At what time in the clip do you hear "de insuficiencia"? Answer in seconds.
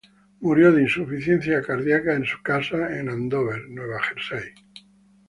0.71-1.61